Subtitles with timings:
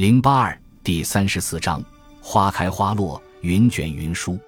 [0.00, 1.84] 零八二第三十四章：
[2.22, 4.38] 花开花落，云卷云舒。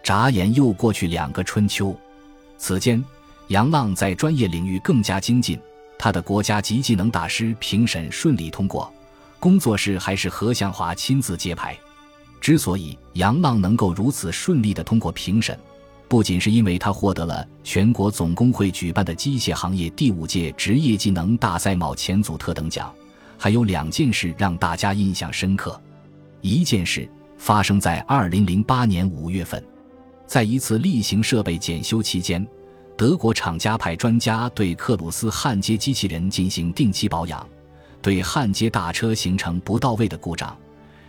[0.00, 1.92] 眨眼又过去两个春秋。
[2.56, 3.04] 此间，
[3.48, 5.58] 杨浪在专业领域更加精进，
[5.98, 8.94] 他的国家级技能大师评审顺利通过，
[9.40, 11.76] 工作室还是何向华亲自揭牌。
[12.40, 15.58] 之所以杨浪能够如此顺利地通过评审，
[16.06, 22.94] 不仅是因为他获得了全国总工会举办的机械行业第五届职业技能大赛卯前组特等奖。
[23.42, 25.76] 还有两件事让大家印象深刻。
[26.42, 29.60] 一件事发生在二零零八年五月份，
[30.28, 32.46] 在一次例行设备检修期间，
[32.96, 37.44] 德国厂家派专家对克鲁斯焊接机器人进行定期保养，
[38.00, 40.56] 对焊接大车形成不到位的故障，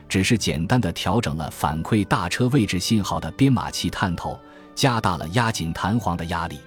[0.09, 4.39] 只是简单的调整了反馈大车位置信号的编码器探头，
[4.73, 6.57] 加大了压紧弹簧的压力。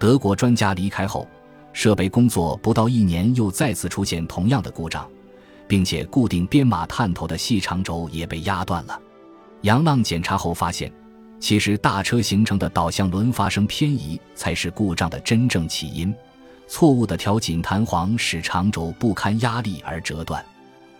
[0.00, 1.28] 德国专家离开后。
[1.76, 5.06] 设备工作不到一年，又再次出现同样的故障，
[5.68, 8.98] 并且固定编码探头的细长轴也被压断了。
[9.60, 10.90] 杨浪检查后发现，
[11.38, 16.14] 其实大车形成的导向轮发生偏移才是故障的真正起因。
[16.66, 20.42] 错误的调紧弹簧使长轴不堪压力而折断。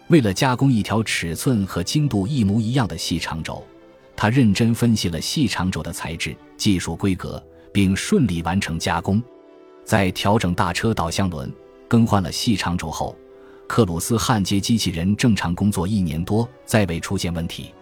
[0.09, 3.67] 为了加工一条尺寸和精度一模一样的细长轴，
[4.15, 9.23] 他认真分析了细长轴的材质、技术规格，并顺利完成加工。
[9.87, 11.51] 在调整大车导向轮、
[11.87, 13.17] 更换了细长轴后，
[13.69, 17.73] 克鲁斯焊接机器人正常工作一年多，再未出现问题。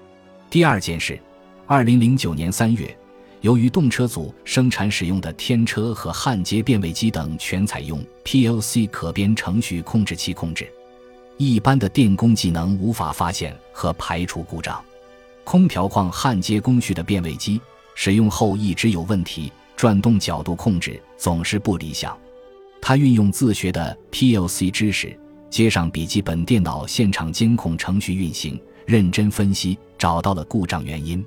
[0.50, 1.19] 第二件事，
[1.66, 2.94] 二零零九年三月，
[3.41, 10.70] 由于动车组生产使用的天车和焊接变位机等全采用 PLC 可编程序控制器控制，
[11.39, 14.78] 一般的电工技能无法发现和排除故障。
[15.42, 17.58] 空调框焊接工序的变位机
[17.94, 19.50] 使用后一直有问题。
[19.77, 22.17] 转动角度控制总是不理想，
[22.80, 25.19] 他运用自学的 PLC 知识，
[25.50, 31.25] 接上笔记本电脑现场监控程序运行，认真分析，找到了故障原因，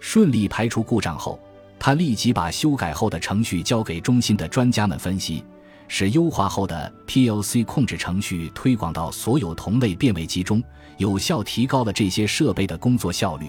[0.00, 1.38] 顺利排除故障后，
[1.78, 5.44] 他立即把修改后的程序交给中心的专家们分析，
[5.86, 10.62] 使优化后的 PLC 控制程序推广到所有同类变位机中，
[10.98, 13.46] 有效提高了这些设备的工作效率，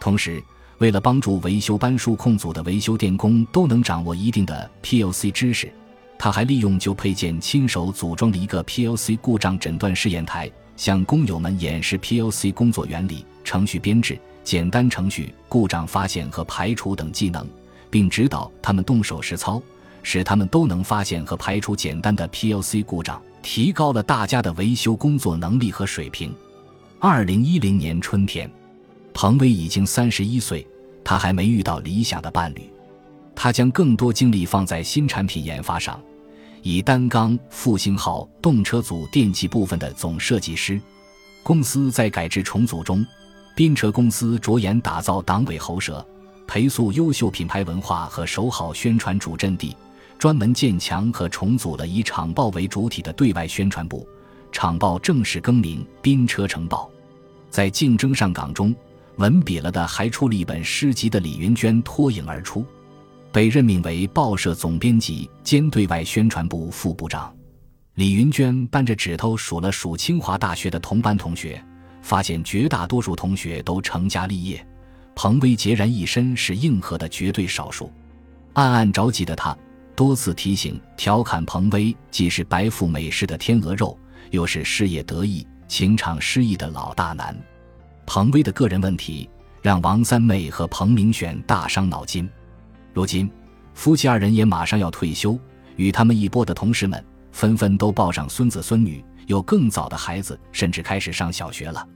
[0.00, 0.42] 同时。
[0.80, 5.70] 为了帮助维修班数控组的维修电工都能掌握一定的 PLC 知识，
[6.18, 17.46] 他还利用旧配件亲手组装了一个 PLC 故障诊断试验台，向工友们演示 PLC 工作原理、程序编制、简单程序故障发现和排除等技能，
[17.90, 19.60] 并指导他们动手实操，
[20.02, 26.34] 使他们都能发现和排除简单的 PLC 故障，提高了大家的维修工作能力和水平。
[26.98, 28.50] 二零一零年春天。
[29.12, 30.66] 彭威已经三十一岁，
[31.04, 32.62] 他还没遇到理想的伴侣。
[33.34, 36.00] 他将更多精力放在新产品研发上，
[36.62, 40.80] 以单缸复兴号动车组电气部分的总设计师。
[41.42, 43.04] 公司在改制重组中，
[43.56, 46.06] 宾车公司着眼打造党尾喉舌，
[46.46, 49.74] 培塑优秀品牌文化和守好宣传主阵地，
[50.18, 54.06] 专门建强和重组了以厂报为主体的对外宣传部。
[54.52, 56.90] 厂报正式更名宾车城报。
[57.48, 58.74] 在竞争上岗中。
[59.16, 62.64] 文笔了的还出了一本诗集的李云娟脱颖而出，
[63.30, 67.34] 被任命为报社总编辑兼对外宣传部副部长。
[67.94, 71.62] 李云娟扳着指头数了数清华大学的同班同学，
[72.00, 74.66] 发现绝大多数同学都成家立业，
[75.14, 77.92] 彭威孑然一身是硬核的绝对少数。
[78.54, 79.56] 暗暗着急的他
[79.94, 83.98] 多次提醒调侃彭威，既是白富美式的天鹅肉，
[84.30, 87.36] 又是事业得意、情场失意的老大难。
[88.12, 89.30] 彭威的个人问题
[89.62, 92.28] 让王三妹和彭明选大伤脑筋。
[92.92, 93.30] 如今，
[93.72, 95.38] 夫妻二人也马上要退休，
[95.76, 101.86] 与他们一波的同事们纷纷都抱上孙子孙女，有更早的孩子，甚至开始上小学了。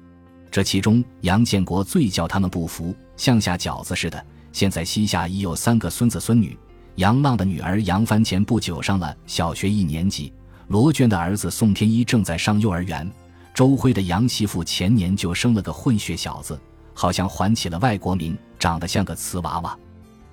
[0.53, 4.25] 这其中，杨建国最叫他们不服，像下饺子似的。
[4.53, 6.57] 现在膝下已有三个孙子孙女。
[6.95, 10.33] 杨浪的女儿杨帆前不久上了小学一年级，
[10.69, 13.11] 罗娟的儿子宋天一正在上幼儿园。
[13.55, 16.61] 周辉的洋媳妇前年就生了个混血小子，
[16.93, 19.79] 好像还起了外国名，长得像个瓷娃娃。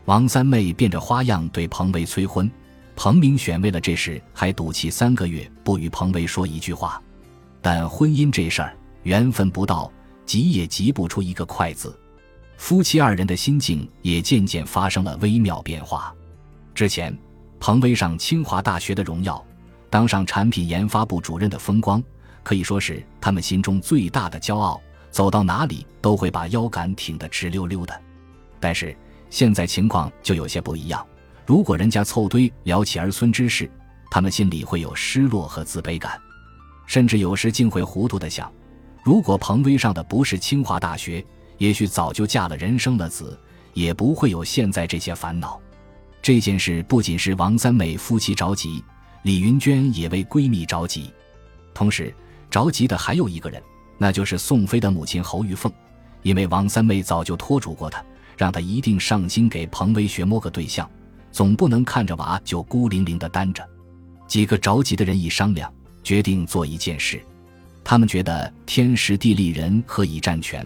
[0.06, 2.50] 王三妹变着花样对彭威催婚，
[2.96, 7.00] 彭明选为了这事还赌气三个月不与彭威说一句话。
[7.62, 9.92] 但婚姻这事儿缘分不到，
[10.26, 11.96] 急也急不出一个快字。
[12.58, 16.12] 夫妻二人的心境也渐渐发生了微妙变化。
[16.74, 17.16] 之前，
[17.60, 19.44] 彭威上清华大学的荣耀，
[19.92, 22.04] 当上产品研发部主任的风光。
[22.44, 28.02] 可以说是他们心中最大的骄傲，走到哪里都会把腰杆挺得直溜溜的。
[28.60, 28.96] 但是
[29.30, 31.06] 现在情况就有些不一样，
[31.46, 33.70] 如果人家凑堆聊起儿孙之事，
[34.10, 36.20] 他们心里会有失落和自卑感，
[36.86, 38.52] 甚至有时竟会糊涂的想：
[39.04, 41.26] 如果彭威上的不是清华大学，
[41.58, 43.40] 也许早就嫁了人生了子，
[43.74, 45.60] 也不会有现在这些烦恼。
[46.22, 48.84] 这件事不仅是王三妹夫妻着急，
[49.24, 51.12] 李云娟也为闺蜜着急。
[51.74, 52.14] 同时
[52.52, 53.64] 着急的还有一个人，
[53.98, 55.72] 那就是宋飞的母亲侯玉凤，
[56.22, 58.04] 因为王三妹早就托嘱过她，
[58.38, 60.88] 让她一定上京给彭威学摸个对象，
[61.32, 63.66] 总不能看着娃就孤零零的单着。
[64.28, 67.22] 几个着急的人一商量，决定做一件事。
[67.84, 70.66] 他们觉得天时地利人和已占全，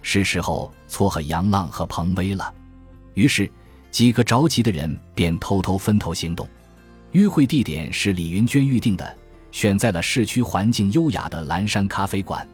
[0.00, 2.52] 是时候撮合杨浪和彭威了。
[3.12, 3.50] 于是，
[3.90, 6.48] 几个着急的人便偷偷分头行动。
[7.12, 9.16] 约会地点是李云娟预定的，
[9.56, 12.46] 选在了市区环境优雅的蓝山咖啡馆。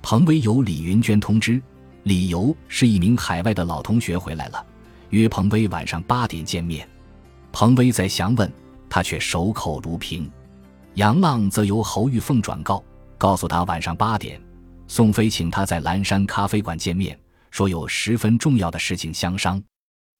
[0.00, 1.60] 彭威由李云娟通知，
[2.04, 4.64] 理由是一名海外的老同学回来了，
[5.10, 6.88] 约彭威晚上八点见面。
[7.52, 8.50] 彭威在详问。
[8.88, 10.30] 他却守口如瓶，
[10.94, 12.82] 杨浪则由侯玉凤转告，
[13.18, 14.40] 告诉他晚上八点，
[14.86, 17.14] 宋飞请他在蓝山咖啡馆见面，
[17.50, 19.62] 说有十分重要的事情相商。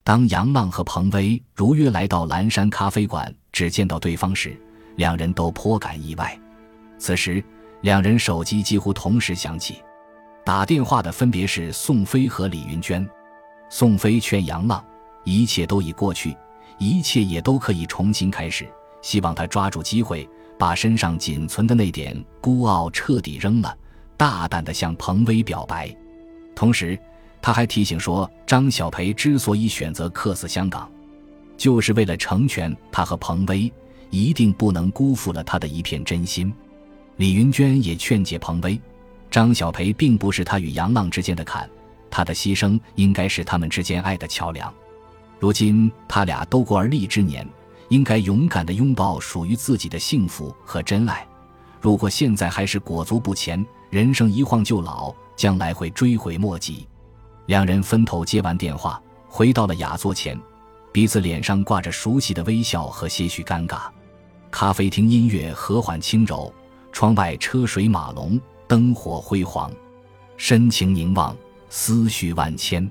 [0.04, 4.54] 当杨浪和彭威如约来到蓝山咖啡馆，只见到对方时，
[4.98, 6.36] 两人都颇感意外。
[6.98, 7.42] 此时，
[7.82, 9.80] 两人手机几乎同时响起，
[10.44, 13.08] 打电话的分别是宋飞和李云娟。
[13.70, 14.84] 宋飞劝杨浪，
[15.24, 16.36] 一切都已过去。
[16.78, 18.68] 一切也都可以重新开始，
[19.00, 20.28] 希望他抓住机会，
[20.58, 23.76] 把身上仅存的那点孤傲彻底扔了，
[24.16, 25.94] 大胆地向彭威表白。
[26.56, 26.98] 同时，
[27.40, 30.90] 他还提醒说，张小培之所以选择客死香港，
[31.56, 33.72] 就是为了成全他和彭威，
[34.10, 36.52] 一定不能辜负了他的一片真心。
[37.16, 38.80] 李云娟也劝解彭威，
[39.30, 41.68] 张小培并不是他与杨浪之间的坎，
[42.10, 44.72] 他的牺牲应该是他们之间爱的桥梁。
[45.40, 47.46] 如今他俩都过而立之年，
[47.88, 51.26] 应该勇敢地拥抱属于自己的幸福和真爱。
[51.80, 56.86] 如果现在还是裹足不前，人生一晃就老，将来会追悔莫及。
[57.46, 60.38] 两人分头接完电话，回到了雅座前，
[60.92, 63.82] 彼此脸上挂着熟悉的微笑和些许尴尬。
[64.50, 66.52] 咖啡厅音乐和缓轻柔，
[66.92, 69.70] 窗外车水马龙，灯火辉煌，
[70.36, 71.36] 深情凝望，
[71.68, 72.88] 思绪万千。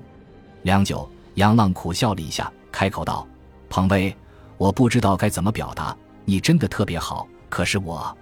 [0.62, 1.08] 良久。
[1.34, 3.24] 杨浪苦笑了一下，开口道
[3.70, 4.12] ：“彭威，
[4.56, 5.96] 我不知道该怎么表达。
[6.24, 8.12] 你真的特别好，可是我……”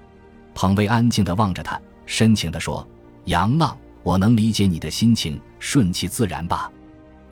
[0.55, 2.87] 彭威安静地望着他，深情地说
[3.25, 6.71] ：“杨浪，我能理解你的心情，顺其自然吧。”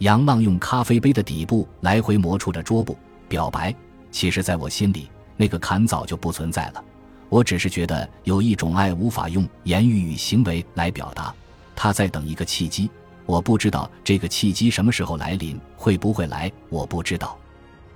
[0.00, 2.96] 杨浪用咖啡杯的底部来回摩触着桌布，
[3.28, 3.74] 表白
[4.10, 6.84] ：“其实，在我心里，那个坎早就不存在了。
[7.28, 11.34] 我只是觉得有一种爱无法用言语与行为来表达，
[11.74, 12.90] 他在等一个契机。”
[13.26, 16.52] 我不知道这个契机什么时候来临，会不会来？
[16.68, 17.38] 我不知道。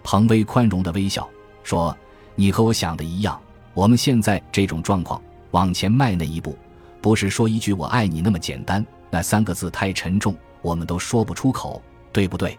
[0.02, 1.29] 彭威宽容的微笑
[1.62, 1.94] 说
[2.35, 3.38] ：“你和我想的一样，
[3.75, 5.20] 我们现在这种状况，
[5.50, 6.56] 往前迈那一步，
[7.02, 12.58] 不是说一句‘我爱你’那么简单，那三个字太沉重，我们都说不出口，对不对？”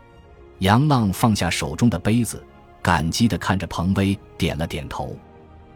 [0.60, 2.44] 杨浪放下手中的杯子，
[2.90, 5.16] 感激地看着彭威，点了点头。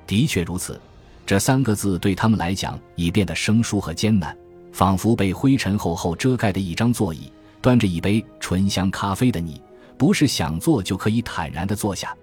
[0.07, 0.81] 的确如此，
[1.27, 4.35] 这三个字对他们来讲已变得生疏和艰难。
[4.71, 7.31] 仿佛被灰尘厚厚遮盖的一张座椅，
[7.61, 9.61] 端着一杯醇香咖啡的你，
[9.95, 12.17] 不是想坐就可以坦然地坐下。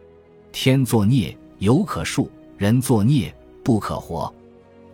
[0.51, 2.29] 天作孽，犹可恕；
[2.59, 3.33] 人作孽，
[3.63, 4.35] 不可活。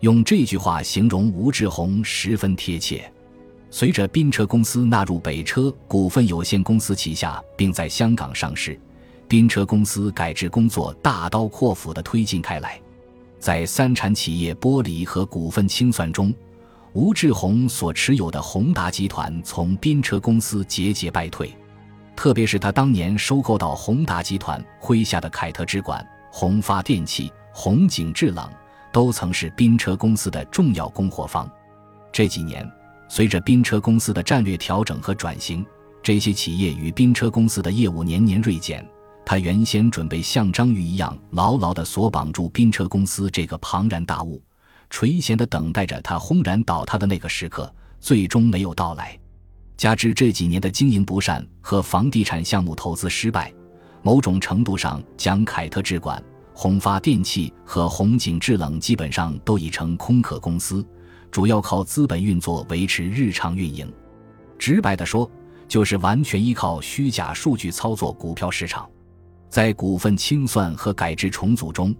[0.01, 3.11] 用这句话形容吴志宏十分贴切。
[3.71, 8.79] 随着宾车公司纳入北车股份有限公司旗下，并在香港上市，
[9.27, 12.79] 宾车公司改制工作大刀阔斧地推进开来。
[13.39, 16.33] 在三产企业剥离和股份清算中。
[16.93, 21.55] 吴志宏所持有的宏达集团从宾车公司节节败退，
[22.15, 28.49] 特别是他当年收购到宏达集团麾下的凯特之管、宏发电器、宏景制冷，
[28.91, 31.47] 都曾是宾车公司的重要供货方。
[32.11, 32.67] 这几年，
[33.07, 35.63] 随着宾车公司的战略调整和转型，
[36.01, 38.83] 这些企业与宾车公司的业务年年锐减。
[39.29, 44.41] 他原先准备像章鱼一样牢牢地锁绑住宾车公司这个庞然大物。
[44.89, 47.69] 垂涎地等待着他轰然倒塌的那个时刻，
[47.99, 49.19] 最终没有到来。
[49.75, 53.53] 加之这几年的经营不善和房地产项目投资失败，
[54.01, 60.87] 某种程度上讲凯特制管、宏发电器和宏景制冷基本上都已成空壳公司，
[61.29, 63.93] 主要靠资本运作维持日常运营。
[64.57, 65.29] 直白地说，
[65.67, 68.89] 就是完全依靠虚假数据操作股票市场。
[69.49, 71.95] 在股份清算和改制重组中。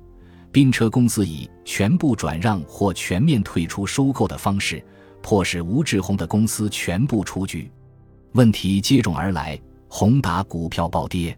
[0.51, 4.83] 宾车公司以全部转让或全面退出收购的方式，
[5.21, 7.69] 迫使吴志红的公司全部出局。
[8.31, 11.37] 问题接踵而来，宏达股票暴跌，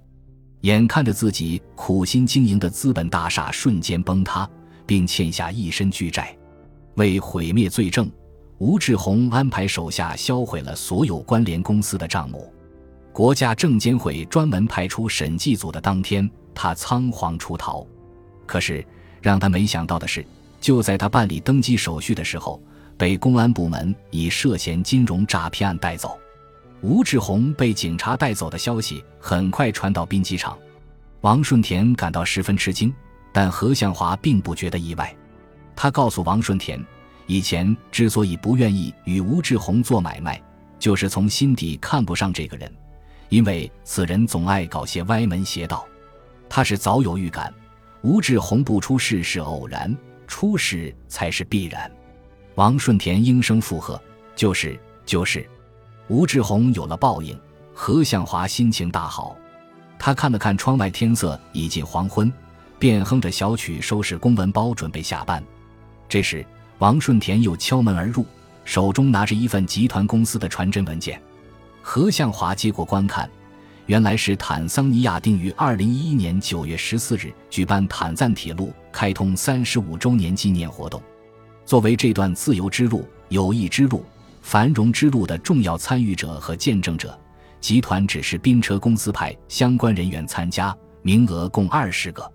[0.61, 4.49] 眼看着自己苦心经营的资本大厦瞬间崩塌，
[4.85, 6.37] 并欠下一身巨债。
[6.95, 8.09] 为毁灭罪证，
[8.59, 12.53] 吴志宏安排手下销毁了所有关联公司的账目。
[13.19, 17.85] 国家证监会专门派出审计组的当天，他仓皇出逃。
[18.45, 18.81] 可是
[19.21, 20.25] 让他没想到的是，
[20.61, 22.63] 就在他办理登记手续的时候，
[22.97, 26.17] 被公安部门以涉嫌金融诈骗案带走。
[26.79, 30.57] 吴志宏被警察带走的消息很快传到兵机场，
[31.19, 32.89] 王顺田感到十分吃惊，
[33.33, 35.13] 但何向华并不觉得意外。
[35.75, 36.81] 他告诉王顺田。
[37.27, 40.41] 以前之所以不愿意与吴志宏做买卖，
[40.79, 42.73] 就是从心底看不上这个人，
[43.29, 45.87] 因为此人总爱搞些歪门邪道。
[46.49, 47.53] 他是早有预感，
[48.01, 49.95] 吴志宏不出事是偶然，
[50.27, 51.89] 出事才是必然。
[52.55, 54.01] 王顺田应声附和
[54.35, 55.47] ：“就是就是。”
[56.09, 57.39] 吴志宏有了报应。
[57.73, 59.37] 何向华心情大好，
[59.97, 62.31] 他看了看窗外，天色已近黄昏，
[62.77, 65.43] 便哼着小曲收拾公文包，准备下班。
[66.07, 66.45] 这时。
[66.79, 68.25] 王顺田又敲门而入，
[68.63, 71.21] 手中拿着一份集团公司的传真文件。
[71.81, 73.29] 何向华接过观看，
[73.85, 81.01] 原来是坦桑尼亚定于二零一一年九月十四日举办坦赞铁路开通三十五周年纪念活动。
[81.65, 84.03] 作为这段自由之路、友谊之路、
[84.41, 87.19] 繁荣之路的重要参与者和见证者，
[87.59, 92.31] 集团指示宾车公司派相关人员参加，名额共二十个。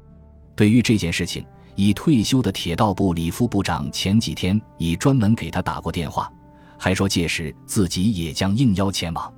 [0.57, 6.33] 对于这件事情，已退休的铁道部李副部长前几天已专门给他打过电话，
[6.79, 9.33] 还说届时自己也将应邀前往。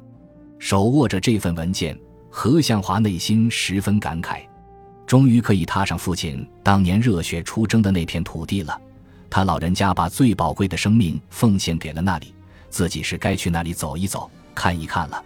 [0.59, 1.99] 手握着这份文件，
[2.31, 4.41] 何向华内心十分感慨，
[5.07, 8.81] 终于可以踏上父亲当年热血出征的那片土地了。
[9.29, 12.35] 他老人家把最宝贵的生命奉献给了那里，
[12.71, 15.23] 自己是该去那里走一走、看一看了。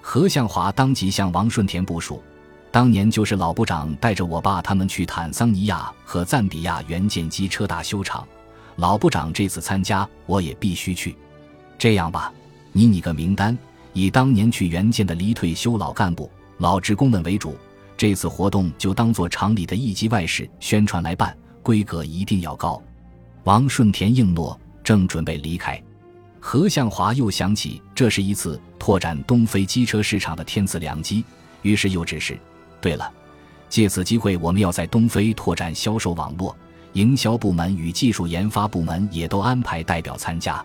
[0.00, 2.22] 何向华当即向王顺田部署。
[2.70, 8.26] 当年就是老部长带着我爸他们去坦桑尼亚和赞比亚援建机车大修厂，
[8.74, 11.16] 老部长这次参加，我也必须去。
[11.84, 12.32] 这样吧，
[12.72, 13.54] 你拟个名单，
[13.92, 17.58] 以当年去援建的离退休老干部、老职工们为主。
[17.94, 22.82] 这次活动就当做厂里的一级外事宣传来办，规格一定要高。
[23.42, 25.78] 王顺田应诺，正准备离开，
[26.40, 31.22] 何向华又想起这是一次拓展东非机车市场的天赐良机，
[31.60, 32.38] 于是又指示。
[32.80, 33.12] 对了，
[33.68, 36.56] 借此机会，我们要在东非拓展销售网络，
[36.94, 40.64] 营销部门与技术研发部门也都安排代表参加。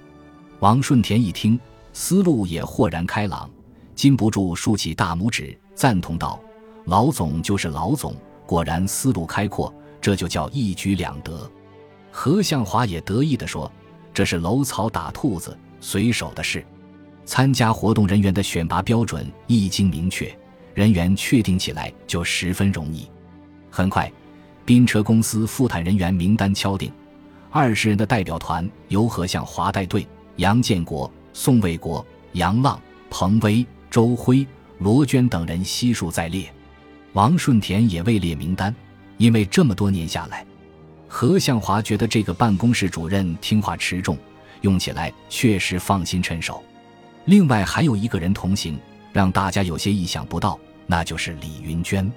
[0.59, 1.57] 王顺田一听，
[1.93, 3.49] 思路也豁然开朗，
[3.95, 6.37] 禁不住竖起大拇指，赞同道
[6.85, 8.13] ：“老总就是老总，
[8.45, 11.49] 果然思路开阔，这就叫一举两得。”
[12.11, 13.71] 何向华也得意地说
[14.13, 16.65] ：“这是搂草打兔子，随手的事。
[17.23, 20.29] 参加活动人员的选拔标准一经明确。”
[20.75, 23.09] 人员确定起来就十分容易。
[23.69, 24.11] 很快，
[24.65, 26.91] 宾车公司复谈人员名单敲定，
[27.49, 30.07] 二十人的代表团由何向华带队，
[30.39, 32.79] 杨建国、宋卫国、杨浪、
[33.09, 36.49] 彭威、周辉、罗娟等人悉数在列。
[37.11, 38.73] 王顺田也位列名单，
[39.17, 40.45] 因为这么多年下来，
[41.09, 44.17] 何向华觉得这个办公室主任听话持重，
[44.61, 46.63] 用起来确实放心趁手。
[47.25, 48.79] 另外还有一个人同行，
[49.11, 50.57] 让大家有些意想不到。
[50.87, 52.09] 那就是李云娟。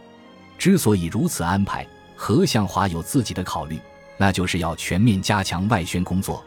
[0.56, 3.80] 之所以如此安排，何向华有自己的考虑，
[4.16, 6.42] 那就是要全面加强外宣工作，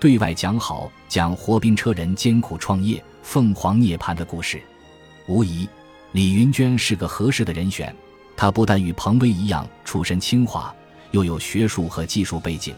[0.00, 4.58] 对外讲好讲活宾车人艰苦创业、凤凰涅槃的故事。
[5.26, 5.68] 无疑，
[6.12, 7.94] 李云娟是个合适的人选。
[8.34, 10.74] 她不但与彭威一样出身清华，
[11.10, 12.74] 又有学术和技术背景，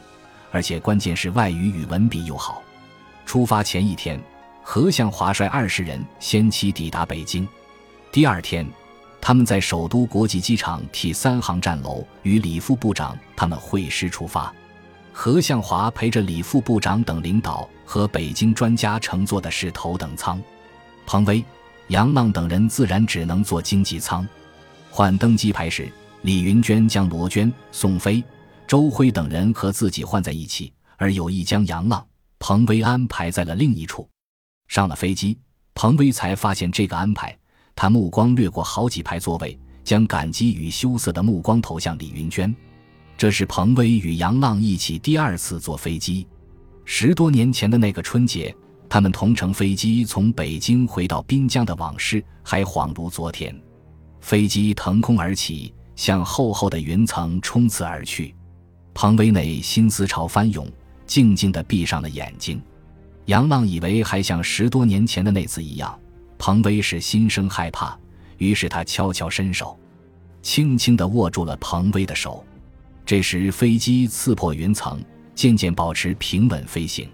[0.51, 2.61] 而且关键是外语与文笔又好。
[3.25, 4.21] 出发前一天，
[4.61, 7.47] 何向华率二十人先期抵达北京。
[8.11, 8.67] 第二天。
[9.25, 14.53] 他们在首都国际机场 T 三航站楼与李副部长他们会师出发，
[15.13, 20.43] 何向华陪着李副部长等领导和北京专家乘坐的是头等舱，
[21.07, 21.45] 彭威、
[21.89, 24.27] 杨浪等人自然只能坐经济舱。
[24.91, 25.91] 换登机牌时，
[26.23, 28.25] 李云娟将罗娟、宋飞、
[28.67, 32.05] 周辉等人和自己换在一起，而有意将杨浪、
[32.39, 34.09] 彭威安排在了另一处。
[34.69, 35.39] 上了飞机，
[35.75, 37.37] 彭威才发现这个安排。
[37.75, 42.55] 他目光掠过好几排座位，将感激与羞涩的目光投向李云娟。
[43.23, 46.27] 这是彭威与杨浪一起第二次坐飞机。
[46.85, 48.53] 十多年前的那个春节，
[48.89, 53.57] 他们同乘飞机从北京回到滨江的往事还恍如昨天。
[54.21, 58.35] 飞机腾空而起，向厚厚的云层冲刺而去。
[58.93, 60.69] 彭威内心思潮翻涌，
[61.07, 62.61] 静静地闭上了眼睛。
[63.27, 65.97] 杨浪以为还像十多年前的那次一样。
[66.39, 67.97] 彭威是心生害怕，
[68.39, 69.79] 于是他悄悄伸手，
[70.43, 72.45] 轻轻地握住了彭威的手。
[73.05, 75.03] 这时飞机刺破云层，
[75.35, 77.09] 渐渐保持平稳飞行。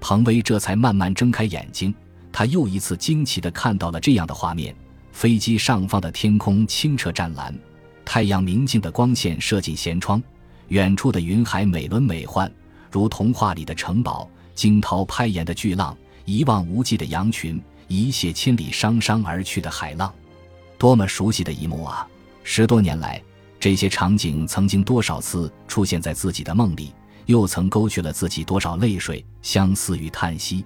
[0.00, 1.94] 彭威这才慢慢睁开眼睛，
[2.30, 4.74] 他又一次惊奇地看到了这样的画面：
[5.12, 7.58] 飞机上方的天空清澈湛蓝，
[8.04, 10.22] 太阳明净的光线射进舷窗，
[10.68, 12.50] 远处的云海美轮美奂，
[12.90, 20.12] 如童话里的城堡；惊涛拍岩的巨浪，一望无际的羊群，一泻千里汤汤而去的海浪，
[20.76, 22.06] 多么熟悉的一幕啊！
[22.42, 23.22] 十多年来，
[23.64, 26.92] 这些场景曾经多少次出现在自己的梦里。
[27.24, 30.62] 又曾勾去了自己多少泪水、相思与叹息。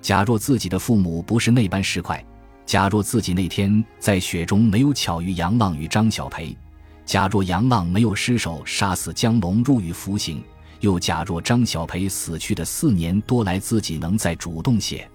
[0.00, 2.24] 假若自己的父母不是那般市侩，
[2.64, 6.56] 假若自己那天在雪中没有巧遇杨浪与张小培，
[7.04, 10.42] 假若杨浪没有失手杀死江龙入狱服刑，
[10.80, 15.06] 又假若张小培死去的四年多来自己能再主动些，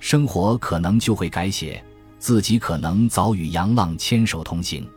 [0.00, 1.84] 生活可能就会改写，
[2.18, 4.88] 自己可能早与杨浪牵手同行。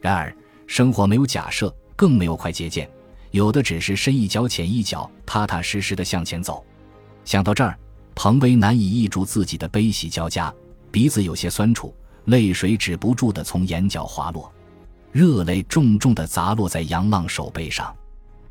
[0.00, 0.34] 然而，
[0.70, 2.88] 生活没有假设，更没有快捷键。
[3.32, 6.64] 有的只是深一脚浅一脚，踏踏实实的向前走。
[7.24, 7.76] 想到这儿，
[8.14, 10.54] 彭威难以抑住自己的悲喜交加，
[10.92, 11.92] 鼻子有些酸楚，
[12.26, 14.48] 泪水止不住的从眼角滑落，
[15.10, 17.92] 热泪重重的砸落在杨浪手背上。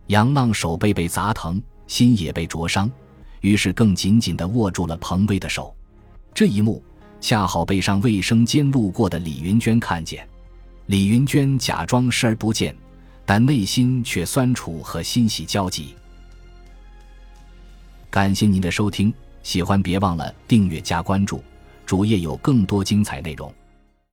[0.08, 2.92] 杨浪手背被砸疼，心也被灼伤，
[3.40, 5.74] 于是更紧紧的握住了彭威的手。
[6.34, 6.84] 这一幕
[7.22, 10.28] 恰好被上卫生间路过的李云娟看见，
[10.90, 12.76] 李云娟假装视而不见。
[13.24, 15.94] 但内心却酸楚和欣喜交集。
[18.10, 21.44] 感谢您的收听，喜欢别忘了订阅加关注，
[21.86, 23.54] 主页有更多精彩内容。